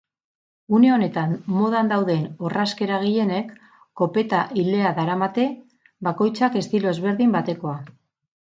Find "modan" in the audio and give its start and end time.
1.57-1.91